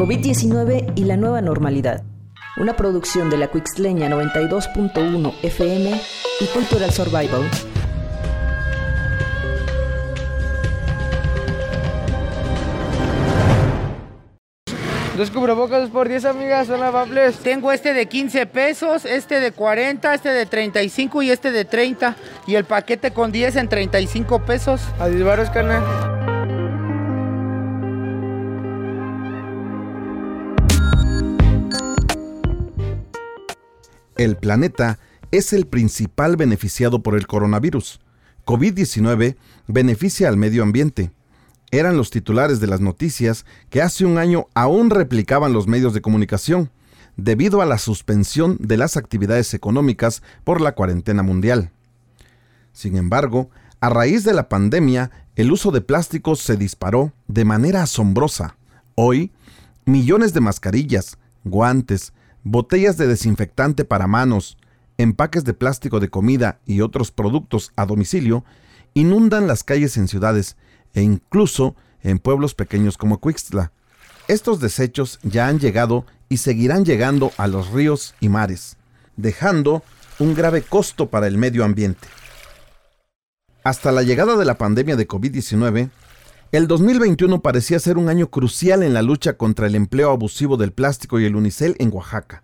[0.00, 2.02] COVID-19 y la nueva normalidad.
[2.56, 6.00] Una producción de la Cuixleña 92.1 FM
[6.40, 7.42] y Cultural Survival.
[15.18, 17.36] Dos cubrebocas por 10 amigas, son lavables.
[17.40, 22.16] Tengo este de 15 pesos, este de 40, este de 35 y este de 30.
[22.46, 24.80] Y el paquete con 10 en 35 pesos.
[24.98, 26.29] A 10 baros, carnal.
[34.20, 34.98] El planeta
[35.30, 38.00] es el principal beneficiado por el coronavirus.
[38.44, 41.10] COVID-19 beneficia al medio ambiente.
[41.70, 46.02] Eran los titulares de las noticias que hace un año aún replicaban los medios de
[46.02, 46.70] comunicación,
[47.16, 51.70] debido a la suspensión de las actividades económicas por la cuarentena mundial.
[52.74, 53.48] Sin embargo,
[53.80, 58.58] a raíz de la pandemia, el uso de plásticos se disparó de manera asombrosa.
[58.96, 59.32] Hoy,
[59.86, 62.12] millones de mascarillas, guantes,
[62.44, 64.56] botellas de desinfectante para manos,
[64.98, 68.44] empaques de plástico de comida y otros productos a domicilio
[68.94, 70.56] inundan las calles en ciudades
[70.94, 73.72] e incluso en pueblos pequeños como Cuixtla.
[74.28, 78.76] Estos desechos ya han llegado y seguirán llegando a los ríos y mares,
[79.16, 79.82] dejando
[80.18, 82.06] un grave costo para el medio ambiente.
[83.64, 85.90] Hasta la llegada de la pandemia de COVID-19,
[86.52, 90.72] el 2021 parecía ser un año crucial en la lucha contra el empleo abusivo del
[90.72, 92.42] plástico y el unicel en Oaxaca.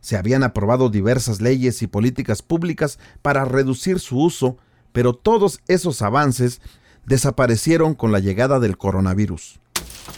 [0.00, 4.56] Se habían aprobado diversas leyes y políticas públicas para reducir su uso,
[4.92, 6.60] pero todos esos avances
[7.04, 9.60] desaparecieron con la llegada del coronavirus.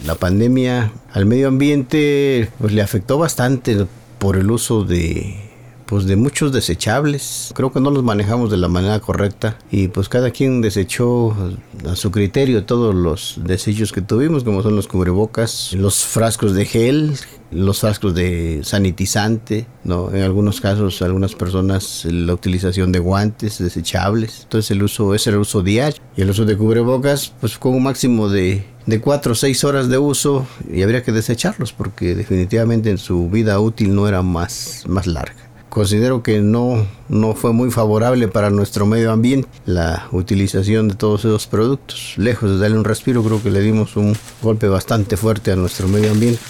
[0.07, 3.87] La pandemia al medio ambiente pues, le afectó bastante
[4.19, 5.48] por el uso de
[5.89, 7.51] pues de muchos desechables.
[7.55, 11.35] Creo que no los manejamos de la manera correcta y pues cada quien desechó
[11.89, 16.67] a su criterio todos los desechos que tuvimos, como son los cubrebocas, los frascos de
[16.67, 17.15] gel,
[17.51, 20.15] los frascos de sanitizante, ¿no?
[20.15, 24.43] En algunos casos, algunas personas, la utilización de guantes desechables.
[24.43, 26.03] Entonces el uso es el uso diario.
[26.17, 29.89] Y el uso de cubrebocas, pues con un máximo de, de 4 o 6 horas
[29.89, 34.85] de uso y habría que desecharlos porque definitivamente en su vida útil no era más,
[34.87, 40.89] más larga considero que no, no fue muy favorable para nuestro medio ambiente la utilización
[40.89, 42.15] de todos esos productos.
[42.17, 45.89] Lejos de darle un respiro, creo que le dimos un golpe bastante fuerte a nuestro
[45.89, 46.41] medio ambiente.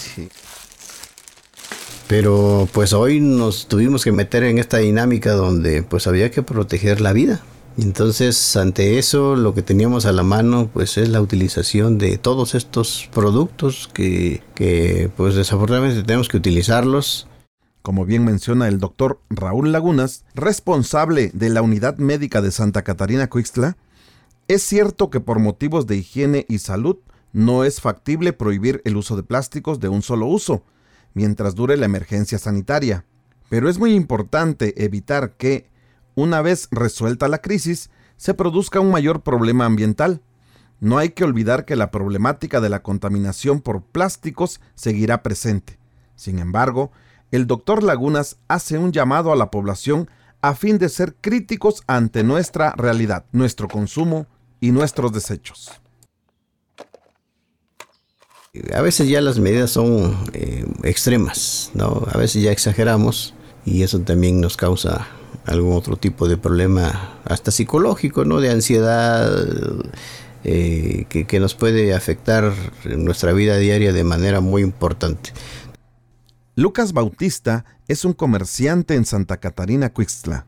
[2.06, 7.00] Pero pues hoy nos tuvimos que meter en esta dinámica donde pues había que proteger
[7.00, 7.42] la vida.
[7.76, 12.56] Entonces, ante eso, lo que teníamos a la mano, pues es la utilización de todos
[12.56, 17.28] estos productos que, que pues desafortunadamente tenemos que utilizarlos
[17.83, 23.28] como bien menciona el doctor Raúl Lagunas, responsable de la Unidad Médica de Santa Catarina
[23.28, 23.77] Cuixtla,
[24.49, 26.97] es cierto que por motivos de higiene y salud
[27.33, 30.65] no es factible prohibir el uso de plásticos de un solo uso,
[31.15, 33.05] mientras dure la emergencia sanitaria.
[33.50, 35.69] Pero es muy importante evitar que,
[36.15, 40.22] una vez resuelta la crisis, se produzca un mayor problema ambiental.
[40.81, 45.78] No hay que olvidar que la problemática de la contaminación por plásticos seguirá presente.
[46.16, 46.91] Sin embargo,
[47.31, 50.09] el doctor Lagunas hace un llamado a la población
[50.41, 54.27] a fin de ser críticos ante nuestra realidad, nuestro consumo
[54.61, 55.71] y nuestros desechos.
[58.75, 62.06] A veces ya las medidas son eh, extremas, ¿no?
[62.12, 63.34] A veces ya exageramos
[63.65, 65.06] y eso también nos causa
[65.45, 68.41] algún otro tipo de problema, hasta psicológico, ¿no?
[68.41, 69.31] De ansiedad,
[70.45, 72.53] eh, que, que nos puede afectar
[72.84, 75.33] en nuestra vida diaria de manera muy importante.
[76.58, 80.46] Lucas Bautista es un comerciante en Santa Catarina, Cuixtla.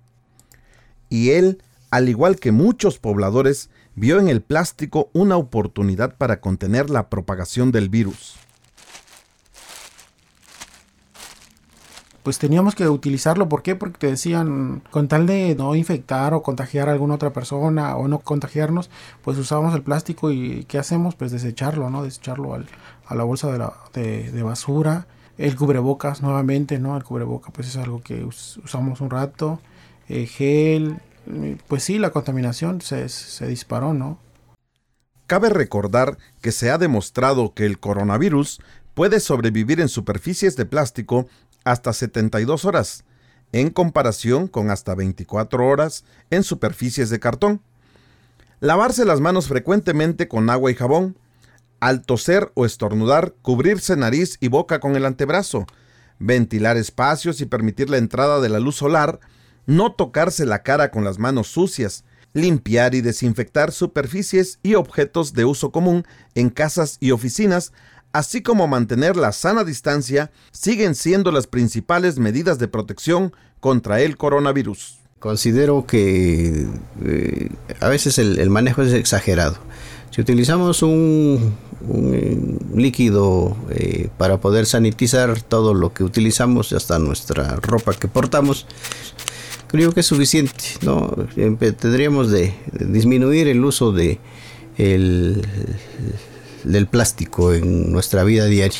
[1.09, 1.62] Y él,
[1.93, 7.70] al igual que muchos pobladores, vio en el plástico una oportunidad para contener la propagación
[7.70, 8.34] del virus.
[12.25, 13.49] pues teníamos que utilizarlo.
[13.49, 13.76] ¿Por qué?
[13.76, 18.09] Porque te decían, con tal de no infectar o contagiar a alguna otra persona o
[18.09, 18.91] no contagiarnos,
[19.22, 21.15] pues usábamos el plástico y ¿qué hacemos?
[21.15, 22.02] Pues desecharlo, ¿no?
[22.02, 22.58] Desecharlo
[23.06, 23.49] a la bolsa
[23.93, 25.06] de, basura
[25.40, 26.98] el cubrebocas nuevamente, ¿no?
[26.98, 29.58] El cubreboca pues es algo que usamos un rato.
[30.08, 30.98] Eh, gel,
[31.66, 34.19] pues sí, la contaminación se, se disparó, ¿no?
[35.26, 38.60] Cabe recordar que se ha demostrado que el coronavirus
[38.92, 41.26] puede sobrevivir en superficies de plástico
[41.64, 43.04] hasta 72 horas,
[43.52, 47.62] en comparación con hasta 24 horas en superficies de cartón.
[48.60, 51.16] Lavarse las manos frecuentemente con agua y jabón,
[51.81, 55.67] al toser o estornudar, cubrirse nariz y boca con el antebrazo,
[56.19, 59.21] ventilar espacios y permitir la entrada de la luz solar,
[59.67, 65.44] no tocarse la cara con las manos sucias, limpiar y desinfectar superficies y objetos de
[65.44, 66.05] uso común
[66.35, 67.73] en casas y oficinas,
[68.12, 74.17] así como mantener la sana distancia, siguen siendo las principales medidas de protección contra el
[74.17, 74.99] coronavirus.
[75.19, 76.67] Considero que
[77.05, 77.50] eh,
[77.81, 79.59] a veces el, manejo es exagerado.
[80.11, 81.55] Si utilizamos un,
[82.12, 82.37] eh,
[82.75, 88.67] líquido eh, para poder sanitizar todo lo que utilizamos, hasta nuestra ropa que portamos,
[89.69, 90.65] creo que es suficiente.
[90.83, 91.15] ¿no?
[91.79, 94.19] Tendríamos de disminuir el uso de
[94.77, 95.47] el,
[96.65, 98.79] del plástico en nuestra vida diaria.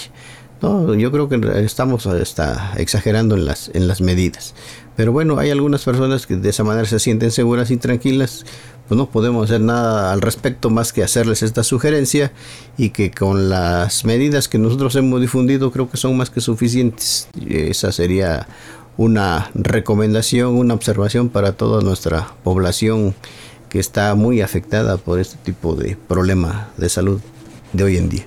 [0.63, 4.55] No, yo creo que estamos está exagerando en las, en las medidas.
[4.97, 8.45] Pero bueno, hay algunas personas que de esa manera se sienten seguras y tranquilas.
[8.87, 12.33] Pues no podemos hacer nada al respecto más que hacerles esta sugerencia
[12.77, 17.29] y que con las medidas que nosotros hemos difundido creo que son más que suficientes.
[17.49, 18.49] Esa sería
[18.97, 23.15] una recomendación, una observación para toda nuestra población
[23.71, 27.21] que está muy afectada por este tipo de problema de salud
[27.73, 28.27] de hoy en día.